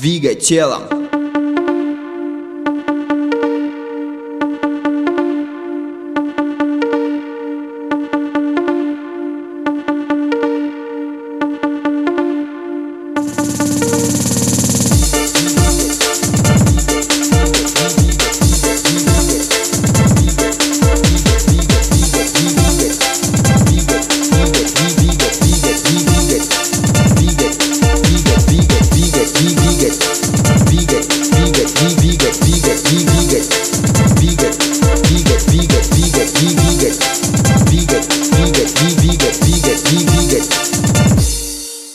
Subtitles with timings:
[0.00, 0.97] Двигай телом.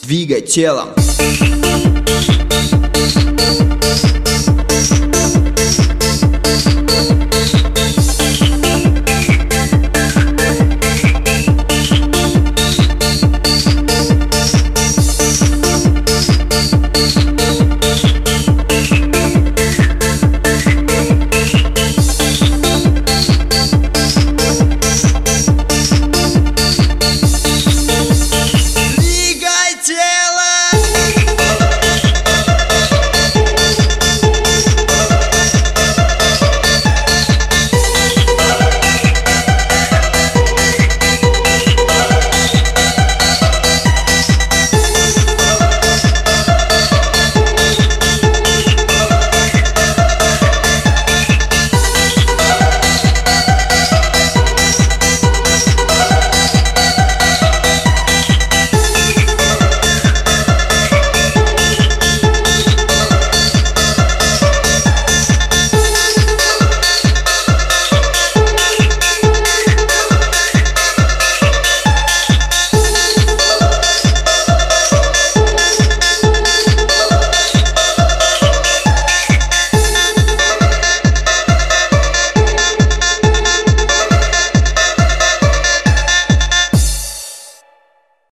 [0.04, 0.90] Двигать телом